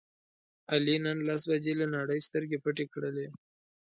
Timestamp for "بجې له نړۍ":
1.49-2.19